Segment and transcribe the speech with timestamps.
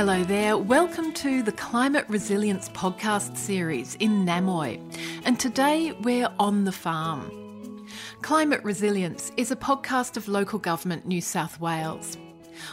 [0.00, 0.56] Hello there.
[0.56, 4.80] Welcome to the Climate Resilience podcast series in Namoi.
[5.26, 7.86] And today we're on the farm.
[8.22, 12.16] Climate Resilience is a podcast of local government New South Wales.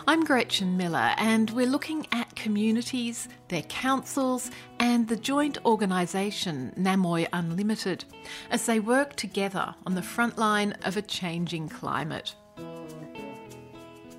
[0.07, 4.49] I'm Gretchen Miller, and we're looking at communities, their councils,
[4.79, 8.05] and the joint organisation Namoi Unlimited
[8.51, 12.35] as they work together on the front line of a changing climate.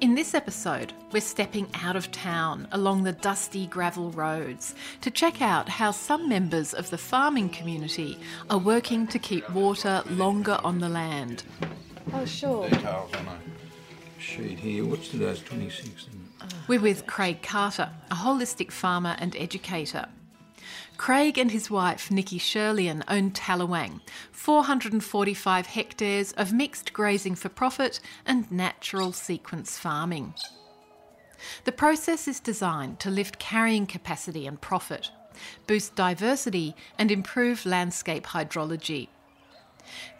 [0.01, 5.43] In this episode, we're stepping out of town along the dusty gravel roads to check
[5.43, 8.16] out how some members of the farming community
[8.48, 11.42] are working to keep water longer on the land.
[12.12, 12.69] Oh, sure.
[12.69, 14.84] Details on a sheet here.
[14.84, 16.06] What's today's 26th?
[16.69, 20.06] We're with Craig Carter, a holistic farmer and educator.
[20.98, 24.01] Craig and his wife, Nikki Sherlian, own Tallawang,
[24.33, 30.34] 445 hectares of mixed grazing for profit and natural sequence farming.
[31.64, 35.11] The process is designed to lift carrying capacity and profit,
[35.69, 39.08] boost diversity, and improve landscape hydrology.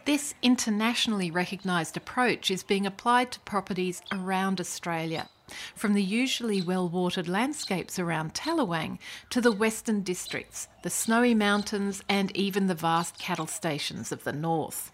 [0.05, 5.29] This internationally recognised approach is being applied to properties around Australia
[5.75, 12.03] from the usually well watered landscapes around Tallawang to the western districts, the snowy mountains,
[12.07, 14.91] and even the vast cattle stations of the north.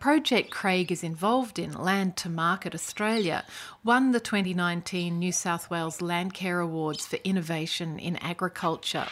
[0.00, 3.44] Project Craig is involved in, Land to Market Australia,
[3.84, 9.06] won the 2019 New South Wales Landcare Awards for Innovation in Agriculture.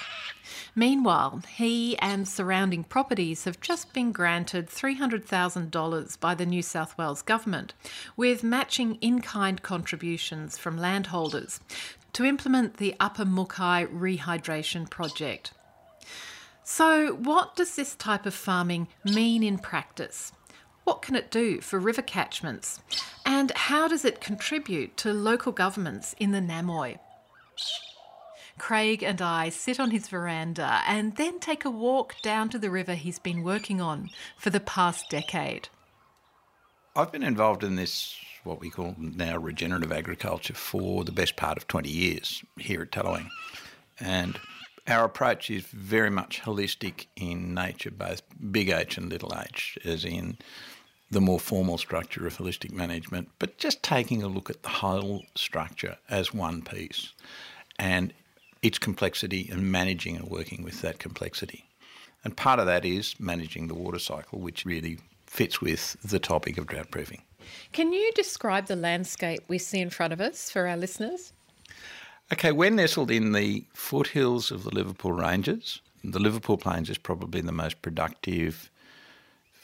[0.75, 7.21] Meanwhile, he and surrounding properties have just been granted $300,000 by the New South Wales
[7.21, 7.75] Government,
[8.17, 11.61] with matching in kind contributions from landholders
[12.15, 15.53] to implement the Upper Mooki Rehydration Project.
[16.65, 20.33] So, what does this type of farming mean in practice?
[20.89, 22.81] What can it do for river catchments?
[23.27, 26.99] And how does it contribute to local governments in the Namoi?
[28.57, 32.71] Craig and I sit on his veranda and then take a walk down to the
[32.71, 34.09] river he's been working on
[34.39, 35.69] for the past decade.
[36.97, 41.59] I've been involved in this, what we call now regenerative agriculture, for the best part
[41.59, 43.29] of 20 years here at Tallawang.
[44.01, 44.41] And
[44.87, 50.07] our approach is very much holistic in nature, both big H and little h, as
[50.07, 50.39] in
[51.11, 55.25] the more formal structure of holistic management, but just taking a look at the whole
[55.35, 57.13] structure as one piece.
[57.79, 58.13] And
[58.63, 61.65] its complexity and managing and working with that complexity.
[62.25, 66.59] And part of that is managing the water cycle, which really fits with the topic
[66.59, 67.23] of drought proofing.
[67.73, 71.33] Can you describe the landscape we see in front of us for our listeners?
[72.33, 75.81] Okay, we're nestled in the foothills of the Liverpool Ranges.
[76.05, 78.71] The Liverpool Plains is probably the most productive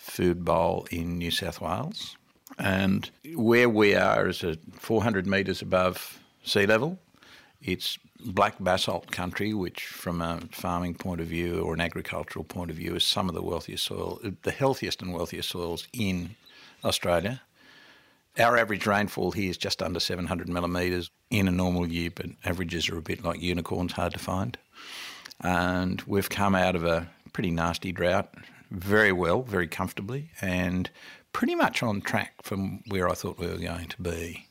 [0.04, 2.16] food bowl in New South Wales.
[2.58, 6.98] And where we are is at 400 metres above sea level.
[7.62, 12.70] It's black basalt country, which, from a farming point of view or an agricultural point
[12.70, 16.36] of view, is some of the wealthiest soil, the healthiest and wealthiest soils in
[16.84, 17.40] Australia.
[18.38, 22.90] Our average rainfall here is just under 700 millimetres in a normal year, but averages
[22.90, 24.58] are a bit like unicorns, hard to find.
[25.40, 28.32] And we've come out of a pretty nasty drought
[28.74, 30.90] very well, very comfortably, and
[31.32, 34.48] pretty much on track from where I thought we were going to be.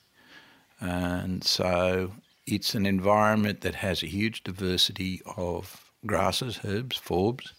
[0.79, 2.11] And so
[2.45, 7.53] it's an environment that has a huge diversity of grasses, herbs, forbs,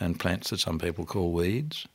[0.00, 1.86] and plants that some people call weeds.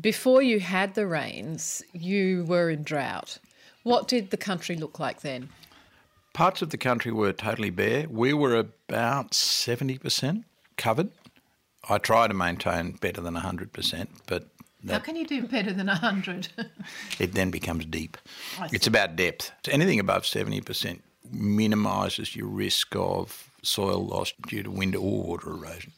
[0.00, 3.38] Before you had the rains, you were in drought.
[3.82, 5.48] What did the country look like then?
[6.32, 8.06] Parts of the country were totally bare.
[8.08, 10.44] We were about 70%
[10.76, 11.10] covered.
[11.88, 14.46] I try to maintain better than 100%, but
[14.84, 16.48] that, How can you do better than 100?
[17.18, 18.16] it then becomes deep.
[18.72, 19.52] It's about depth.
[19.68, 21.00] Anything above 70%
[21.30, 25.92] minimises your risk of soil loss due to wind or water erosion.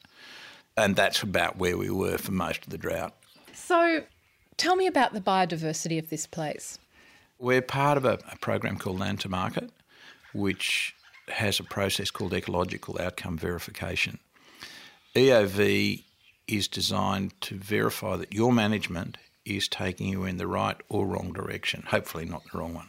[0.77, 3.15] And that's about where we were for most of the drought.
[3.55, 4.03] So,
[4.57, 6.79] tell me about the biodiversity of this place.
[7.39, 9.71] We're part of a, a program called Land to Market,
[10.33, 10.95] which
[11.29, 14.19] has a process called ecological outcome verification.
[15.15, 16.03] EOV
[16.47, 21.33] is designed to verify that your management is taking you in the right or wrong
[21.33, 22.89] direction, hopefully not the wrong one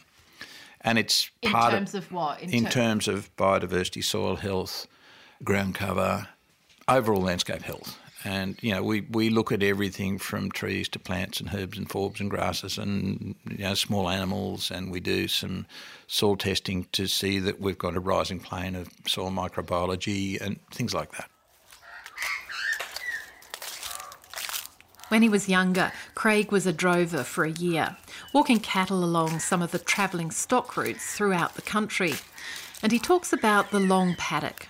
[0.85, 2.41] and it's in part terms of, of what?
[2.41, 4.87] In, in ter- terms of biodiversity, soil health,
[5.43, 6.27] ground cover,
[6.87, 7.97] overall landscape health.
[8.23, 11.89] And you know, we, we look at everything from trees to plants and herbs and
[11.89, 15.65] forbs and grasses and you know small animals, and we do some
[16.07, 20.93] soil testing to see that we've got a rising plane of soil microbiology and things
[20.93, 21.29] like that.
[25.09, 27.95] When he was younger, Craig was a drover for a year,
[28.33, 32.15] walking cattle along some of the travelling stock routes throughout the country.
[32.81, 34.67] And he talks about the long paddock.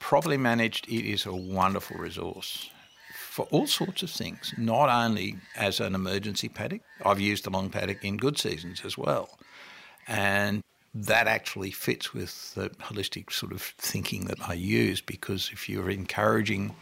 [0.00, 2.70] Properly managed, it is a wonderful resource
[3.14, 6.82] for all sorts of things, not only as an emergency paddock.
[7.04, 9.38] I've used the long paddock in good seasons as well.
[10.06, 10.62] And
[10.94, 15.88] that actually fits with the holistic sort of thinking that I use because if you're
[15.88, 16.74] encouraging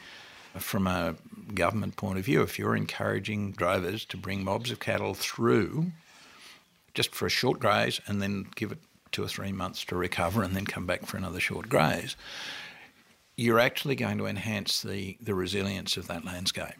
[0.59, 1.15] from a
[1.55, 5.93] government point of view, if you're encouraging drovers to bring mobs of cattle through
[6.95, 8.79] just for a short graze and then give it
[9.13, 12.17] two or three months to recover and then come back for another short graze,
[13.37, 16.75] you're actually going to enhance the, the resilience of that landscape.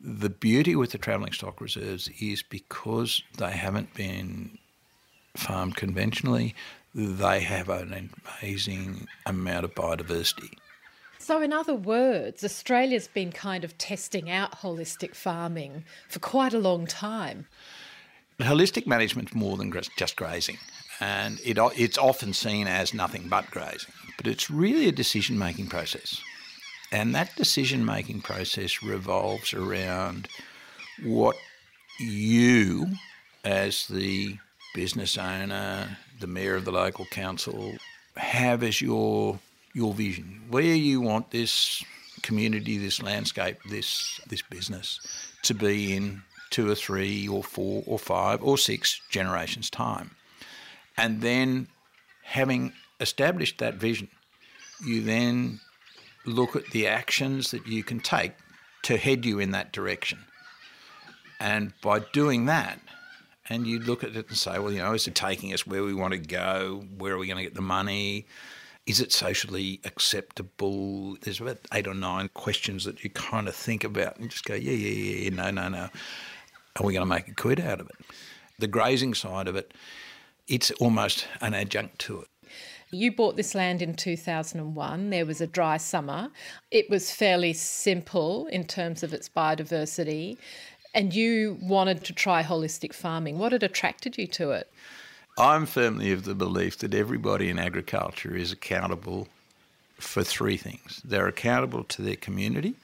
[0.00, 4.58] The beauty with the travelling stock reserves is because they haven't been
[5.36, 6.54] farmed conventionally,
[6.94, 8.10] they have an
[8.42, 10.56] amazing amount of biodiversity.
[11.24, 16.58] So, in other words, Australia's been kind of testing out holistic farming for quite a
[16.58, 17.46] long time.
[18.38, 20.58] Holistic management's more than just grazing,
[21.00, 25.68] and it, it's often seen as nothing but grazing, but it's really a decision making
[25.68, 26.20] process.
[26.92, 30.28] And that decision making process revolves around
[31.04, 31.36] what
[31.98, 32.86] you,
[33.46, 34.36] as the
[34.74, 37.72] business owner, the mayor of the local council,
[38.14, 39.38] have as your
[39.74, 41.84] your vision, where you want this
[42.22, 45.00] community, this landscape, this this business
[45.42, 50.12] to be in two or three or four or five or six generations time.
[50.96, 51.68] And then
[52.22, 54.08] having established that vision,
[54.84, 55.60] you then
[56.24, 58.32] look at the actions that you can take
[58.82, 60.24] to head you in that direction.
[61.40, 62.78] And by doing that,
[63.48, 65.82] and you look at it and say, well, you know, is it taking us where
[65.82, 66.84] we want to go?
[66.96, 68.26] Where are we going to get the money?
[68.86, 71.16] Is it socially acceptable?
[71.22, 74.54] There's about eight or nine questions that you kind of think about and just go,
[74.54, 75.88] yeah, yeah, yeah, yeah no, no, no.
[76.76, 77.96] Are we going to make a quid out of it?
[78.58, 79.72] The grazing side of it,
[80.48, 82.28] it's almost an adjunct to it.
[82.90, 85.10] You bought this land in 2001.
[85.10, 86.30] There was a dry summer.
[86.70, 90.36] It was fairly simple in terms of its biodiversity.
[90.94, 93.38] And you wanted to try holistic farming.
[93.38, 94.70] What had attracted you to it?
[95.36, 99.26] I'm firmly of the belief that everybody in agriculture is accountable
[99.98, 102.74] for three things they're accountable to their community,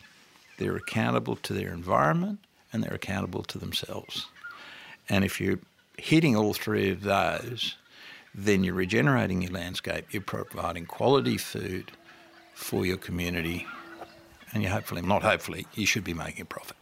[0.59, 2.39] they're accountable to their environment,
[2.73, 4.27] and they're accountable to themselves.
[5.09, 5.59] And if you're
[5.97, 7.77] hitting all three of those,
[8.35, 11.93] then you're regenerating your landscape, you're providing quality food
[12.55, 13.67] for your community,
[14.53, 16.77] and you hopefully, not hopefully, you should be making a profit.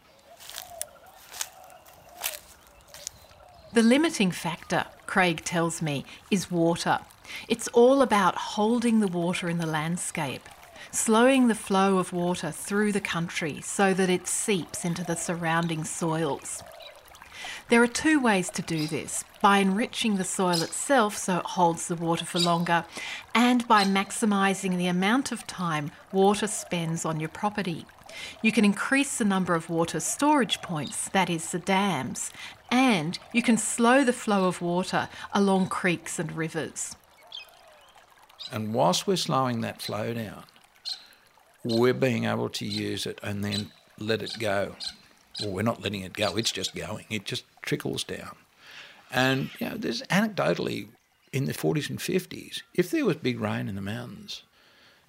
[3.73, 4.58] The limiting factor,
[5.07, 7.01] Craig tells me, is water.
[7.49, 10.49] It's all about holding the water in the landscape,
[10.91, 15.85] slowing the flow of water through the country so that it seeps into the surrounding
[15.85, 16.63] soils.
[17.69, 21.87] There are two ways to do this by enriching the soil itself so it holds
[21.87, 22.85] the water for longer,
[23.35, 27.85] and by maximising the amount of time water spends on your property.
[28.43, 32.31] You can increase the number of water storage points, that is, the dams,
[32.71, 36.97] and you can slow the flow of water along creeks and rivers.
[38.51, 40.45] And whilst we're slowing that flow down,
[41.65, 44.77] we're being able to use it and then let it go.
[45.41, 48.37] Well, we're not letting it go, it's just going, it just trickles down.
[49.11, 50.89] And, you know, there's anecdotally
[51.33, 54.43] in the 40s and 50s, if there was big rain in the mountains,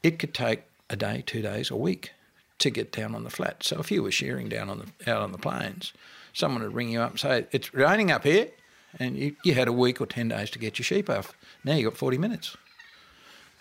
[0.03, 2.11] it could take a day, two days, a week
[2.59, 3.63] to get down on the flat.
[3.63, 5.93] So if you were shearing down on the out on the plains,
[6.33, 8.49] someone would ring you up and say, It's raining up here.
[8.97, 11.33] And you, you had a week or 10 days to get your sheep off.
[11.63, 12.57] Now you've got 40 minutes.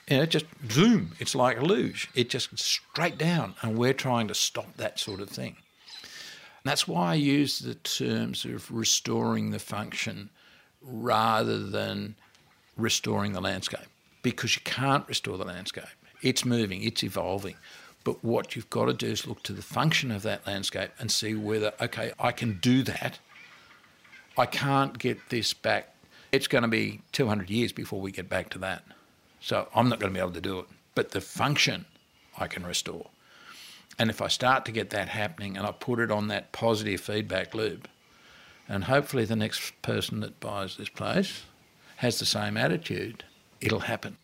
[0.09, 1.13] And it just zoom.
[1.19, 2.09] It's like a luge.
[2.15, 3.55] It just straight down.
[3.61, 5.57] And we're trying to stop that sort of thing.
[5.99, 10.31] And that's why I use the terms of restoring the function
[10.81, 12.15] rather than
[12.79, 13.87] restoring the landscape.
[14.23, 15.85] Because you can't restore the landscape.
[16.23, 17.57] It's moving, it's evolving.
[18.09, 21.13] But what you've got to do is look to the function of that landscape and
[21.13, 23.19] see whether, okay, I can do that.
[24.39, 25.95] I can't get this back.
[26.33, 28.83] It's going to be 200 years before we get back to that.
[29.43, 30.65] So I'm not going to be able to do it.
[30.95, 31.85] But the function
[32.39, 33.11] I can restore.
[33.99, 37.03] And if I start to get that happening and I put it on that positive
[37.03, 37.89] feedback loop,
[38.71, 41.43] and hopefully the next person that buys this place
[41.97, 43.25] has the same attitude,
[43.61, 44.17] it'll happen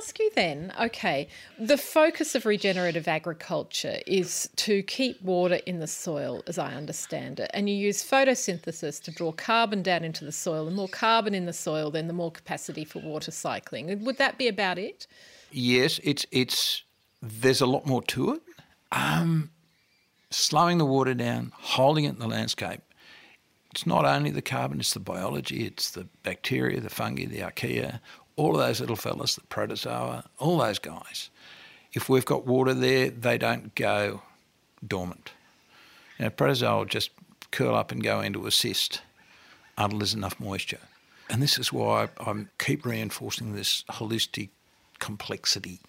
[0.00, 1.28] ask you then okay,
[1.58, 7.38] the focus of regenerative agriculture is to keep water in the soil, as I understand
[7.38, 10.64] it, and you use photosynthesis to draw carbon down into the soil.
[10.64, 14.04] The more carbon in the soil, then the more capacity for water cycling.
[14.04, 15.06] Would that be about it?
[15.50, 16.82] Yes, it's it's
[17.20, 18.42] there's a lot more to it.
[18.92, 19.50] Um,
[20.30, 22.80] slowing the water down, holding it in the landscape.
[23.72, 28.00] It's not only the carbon, it's the biology, it's the bacteria, the fungi, the archaea,
[28.40, 31.28] all of those little fellas, the protozoa, all those guys,
[31.92, 34.22] if we've got water there, they don't go
[34.86, 35.32] dormant.
[36.18, 37.10] You know, protozoa will just
[37.50, 39.02] curl up and go into a cyst
[39.76, 40.78] until there's enough moisture.
[41.28, 44.48] And this is why I keep reinforcing this holistic
[45.00, 45.80] complexity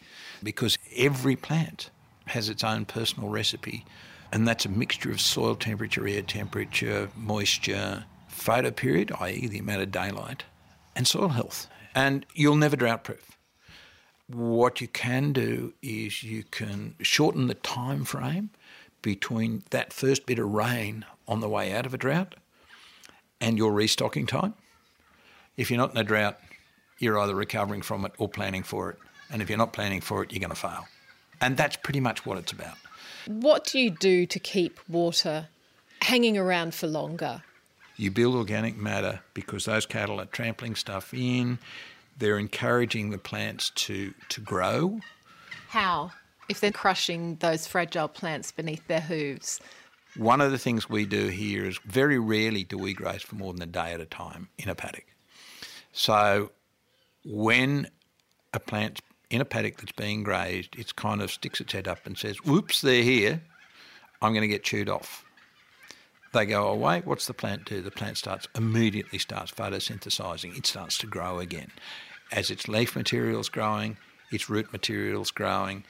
[0.44, 1.90] because every plant
[2.28, 3.86] has its own personal recipe,
[4.34, 9.92] and that's a mixture of soil temperature, air temperature, moisture, photoperiod, i.e., the amount of
[9.92, 10.44] daylight,
[10.98, 11.68] and soil health.
[11.94, 13.38] And you'll never drought proof.
[14.28, 18.52] What you can do is you can shorten the time frame
[19.02, 22.36] between that first bit of rain on the way out of a drought
[23.42, 24.54] and your restocking time.
[25.58, 26.40] If you're not in a drought,
[27.00, 28.98] you're either recovering from it or planning for it.
[29.32, 30.86] And if you're not planning for it, you're going to fail.
[31.42, 32.76] And that's pretty much what it's about.
[33.28, 35.48] What do you do to keep water
[36.02, 37.44] hanging around for longer?
[37.98, 41.60] You build organic matter because those cattle are trampling stuff in.
[42.18, 45.00] They're encouraging the plants to, to grow.
[45.68, 46.12] How?
[46.50, 49.60] If they're crushing those fragile plants beneath their hooves.
[50.18, 53.54] One of the things we do here is very rarely do we graze for more
[53.54, 55.06] than a day at a time in a paddock.
[55.94, 56.52] So
[57.24, 57.88] when
[58.54, 62.06] a plant's in a paddock that's being grazed, it kind of sticks its head up
[62.06, 63.42] and says, whoops, they're here,
[64.22, 65.24] I'm going to get chewed off.
[66.34, 67.02] They go oh, away.
[67.04, 67.82] What's the plant do?
[67.82, 70.58] The plant starts immediately starts photosynthesizing.
[70.58, 71.72] It starts to grow again.
[72.32, 73.98] As its leaf material is growing,
[74.32, 75.84] its root material is growing,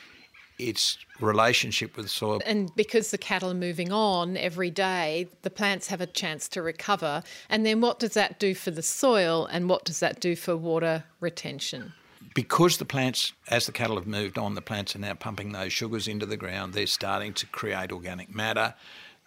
[0.58, 2.42] its relationship with the soil.
[2.46, 6.64] And because the cattle are moving on every day, the plants have a chance to
[6.64, 7.22] recover.
[7.50, 10.58] And then what does that do for the soil and what does that do for
[10.58, 11.94] water retention?
[12.34, 15.74] because the plants, as the cattle have moved on, the plants are now pumping those
[15.74, 16.74] sugars into the ground.
[16.74, 18.74] They're starting to create organic matter.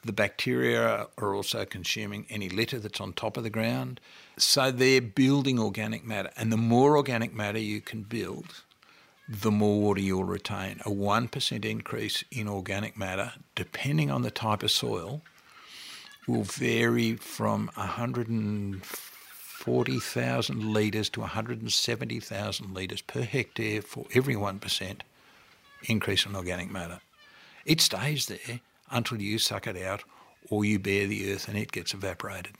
[0.04, 4.00] The bacteria are also consuming any litter that's on top of the ground.
[4.36, 6.30] So they're building organic matter.
[6.36, 8.62] And the more organic matter you can build,
[9.26, 10.80] the more water you'll retain.
[10.84, 15.22] A 1% increase in organic matter, depending on the type of soil,
[16.26, 25.00] will vary from 140,000 litres to 170,000 litres per hectare for every 1%
[25.84, 27.00] increase in organic matter.
[27.64, 28.60] It stays there
[28.94, 30.02] until you suck it out
[30.48, 32.54] or you bare the earth and it gets evaporated.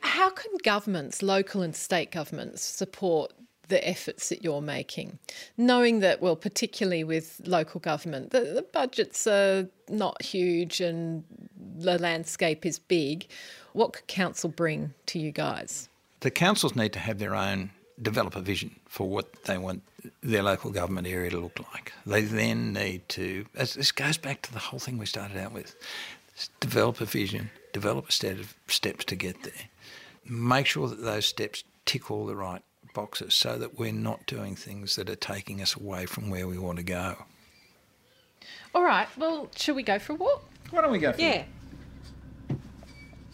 [0.00, 3.32] How can governments, local and state governments, support
[3.68, 5.18] the efforts that you're making,
[5.56, 11.24] knowing that, well, particularly with local government, the, the budgets are not huge and
[11.78, 13.26] the landscape is big.
[13.72, 15.88] What could council bring to you guys?
[16.20, 17.70] The councils need to have their own,
[18.00, 19.82] develop a vision for what they want
[20.22, 21.92] their local government area to look like.
[22.06, 25.52] They then need to, as this goes back to the whole thing we started out
[25.52, 25.74] with,
[26.60, 29.68] develop a vision, develop a set of steps to get there.
[30.24, 32.62] Make sure that those steps tick all the right
[32.94, 36.58] boxes so that we're not doing things that are taking us away from where we
[36.58, 37.16] want to go.
[38.74, 40.44] All right, well, shall we go for a walk?
[40.70, 41.44] Why don't we go for Yeah.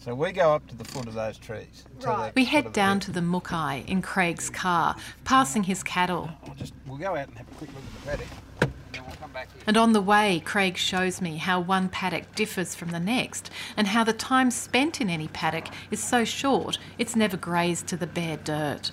[0.07, 1.83] So we go up to the foot of those trees.
[1.99, 2.33] Right.
[2.33, 4.95] We head down to the Mooki in Craig's car,
[5.25, 6.29] passing his cattle.
[6.31, 8.71] Oh, I'll just, we'll go out and have a quick look at the paddock.
[8.93, 9.49] Then we'll come back.
[9.67, 13.87] And on the way, Craig shows me how one paddock differs from the next, and
[13.87, 18.07] how the time spent in any paddock is so short it's never grazed to the
[18.07, 18.91] bare dirt.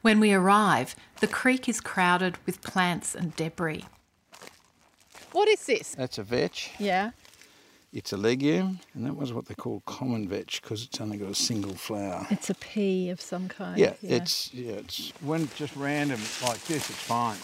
[0.00, 3.84] When we arrive, the creek is crowded with plants and debris.
[5.30, 5.94] What is this?
[5.94, 6.72] That's a vetch.
[6.80, 7.12] Yeah.
[7.92, 11.28] It's a legume, and that was what they call common vetch because it's only got
[11.28, 12.26] a single flower.
[12.30, 13.78] It's a pea of some kind.
[13.78, 17.36] Yeah, it's yeah, it's when just random like this, it's fine.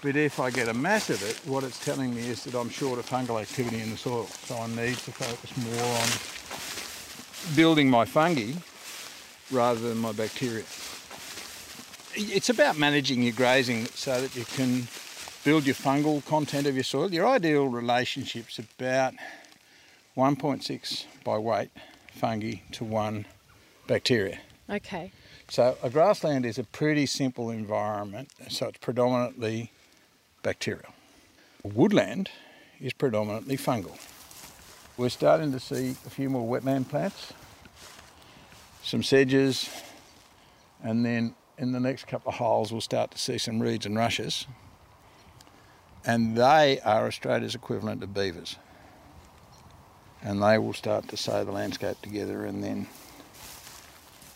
[0.00, 2.68] But if I get a mass of it, what it's telling me is that I'm
[2.68, 5.82] short of fungal activity in the soil, so I need to focus more
[7.50, 8.52] on building my fungi
[9.50, 10.64] rather than my bacteria.
[12.14, 14.86] It's about managing your grazing so that you can
[15.46, 17.08] build your fungal content of your soil.
[17.14, 19.14] Your ideal relationship's about
[20.16, 21.70] 1.6 by weight
[22.10, 23.26] fungi to one
[23.86, 24.40] bacteria.
[24.68, 25.12] Okay.
[25.48, 29.70] So a grassland is a pretty simple environment, so it's predominantly
[30.42, 30.92] bacterial.
[31.62, 32.28] Woodland
[32.80, 33.96] is predominantly fungal.
[34.96, 37.32] We're starting to see a few more wetland plants,
[38.82, 39.70] some sedges,
[40.82, 43.96] and then in the next couple of holes we'll start to see some reeds and
[43.96, 44.48] rushes
[46.06, 48.56] and they are Australia's equivalent of beavers.
[50.22, 52.86] And they will start to sew the landscape together and then.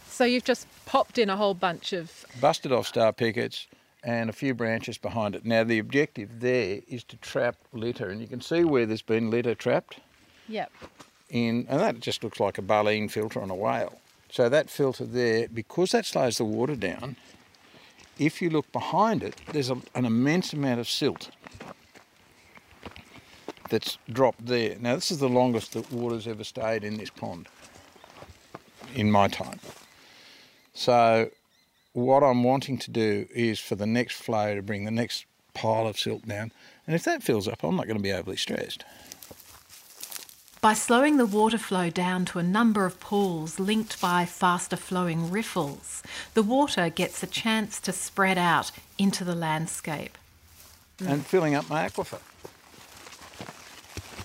[0.09, 2.27] So you've just popped in a whole bunch of.
[2.41, 3.67] Busted off star pickets
[4.03, 5.45] and a few branches behind it.
[5.45, 9.31] Now, the objective there is to trap litter, and you can see where there's been
[9.31, 9.99] litter trapped.
[10.49, 10.73] Yep.
[11.29, 14.01] In, and that just looks like a baleen filter on a whale.
[14.31, 17.17] So that filter there, because that slows the water down,
[18.19, 21.31] if you look behind it, there's a, an immense amount of silt
[23.71, 24.77] that's dropped there.
[24.81, 27.49] Now, this is the longest that water's ever stayed in this pond
[28.95, 29.61] in my time.
[30.75, 31.31] So,
[31.93, 35.87] what I'm wanting to do is for the next flow to bring the next pile
[35.87, 36.53] of silt down.
[36.87, 38.85] And if that fills up, I'm not going to be overly stressed.
[40.61, 45.31] By slowing the water flow down to a number of pools linked by faster flowing
[45.31, 46.03] riffles,
[46.35, 50.19] the water gets a chance to spread out into the landscape.
[51.07, 52.21] And filling up my aquifer.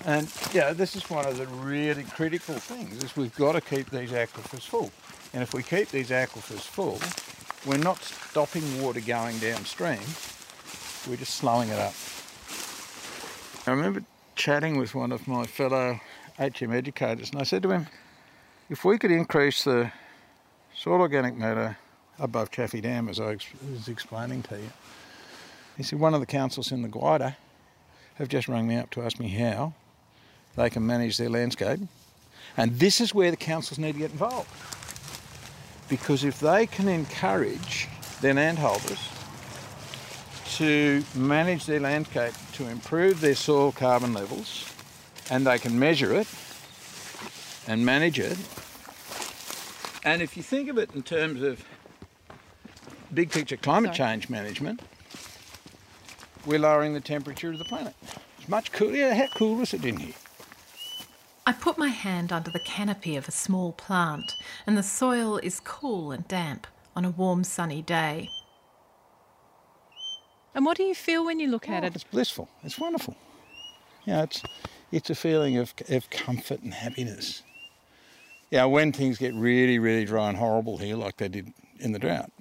[0.05, 3.89] And yeah, this is one of the really critical things is we've got to keep
[3.89, 4.91] these aquifers full.
[5.33, 6.99] And if we keep these aquifers full,
[7.65, 9.99] we're not stopping water going downstream,
[11.09, 11.93] we're just slowing it up.
[13.65, 14.03] I remember
[14.35, 15.99] chatting with one of my fellow
[16.37, 17.87] HM educators, and I said to him,
[18.69, 19.91] if we could increase the
[20.75, 21.77] soil organic matter
[22.19, 23.37] above Chaffey Dam, as I
[23.71, 24.69] was explaining to you,
[25.77, 27.35] he said one of the councils in the Gwydir
[28.15, 29.73] have just rung me up to ask me how
[30.55, 31.79] they can manage their landscape.
[32.57, 34.49] And this is where the councils need to get involved.
[35.89, 37.87] Because if they can encourage
[38.21, 39.09] their landholders
[40.55, 44.65] to manage their landscape to improve their soil carbon levels
[45.29, 46.27] and they can measure it
[47.67, 48.37] and manage it.
[50.05, 51.65] And if you think of it in terms of
[53.13, 54.09] big picture climate Sorry.
[54.09, 54.81] change management,
[56.45, 57.95] we're lowering the temperature of the planet.
[58.39, 59.13] It's much cooler.
[59.13, 60.13] How cool is it in here?
[61.47, 64.33] I put my hand under the canopy of a small plant,
[64.65, 68.29] and the soil is cool and damp on a warm sunny day.
[70.55, 71.93] And what do you feel when you look oh, at it?
[71.95, 72.49] It's blissful.
[72.63, 73.15] It's wonderful.
[74.05, 74.41] Yeah, it's
[74.91, 77.43] it's a feeling of, of comfort and happiness.
[78.49, 81.99] Yeah, when things get really, really dry and horrible here, like they did in the
[81.99, 82.31] drought,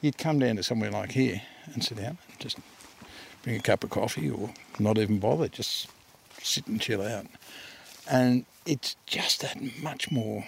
[0.00, 1.42] you'd come down to somewhere like here
[1.74, 2.58] and sit down and just
[3.42, 5.88] bring a cup of coffee or not even bother, just
[6.42, 7.26] sit and chill out.
[8.10, 10.44] And it's just that much more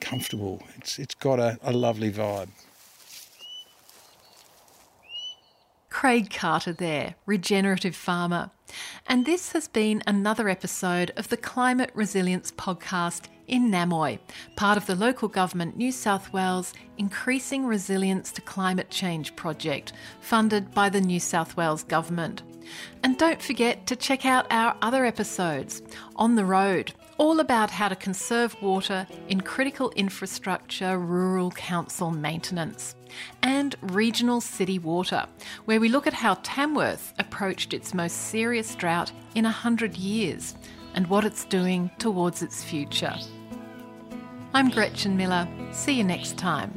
[0.00, 0.62] comfortable.
[0.76, 2.48] It's it's got a, a lovely vibe.
[5.90, 8.50] Craig Carter there, regenerative farmer.
[9.06, 14.18] And this has been another episode of the Climate Resilience Podcast in Namoi,
[14.56, 20.72] part of the local government New South Wales Increasing Resilience to Climate Change project, funded
[20.72, 22.42] by the New South Wales Government.
[23.02, 25.82] And don't forget to check out our other episodes
[26.16, 32.94] On the Road, all about how to conserve water in critical infrastructure rural council maintenance,
[33.42, 35.26] and Regional City Water,
[35.64, 40.54] where we look at how Tamworth approached its most serious drought in 100 years
[40.94, 43.14] and what it's doing towards its future.
[44.56, 45.46] I'm Gretchen Miller.
[45.70, 46.72] See you next time.